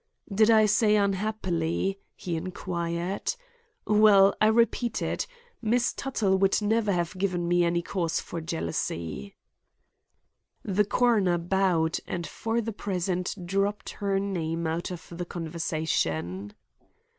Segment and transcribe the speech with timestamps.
[0.33, 3.35] "Did I say unhappily?" he inquired.
[3.85, 5.27] "Well, I repeat it;
[5.61, 9.35] Miss Tuttle would never have given me any cause for jealousy."
[10.63, 16.53] The coroner bowed and for the present dropped her name out of the conversation.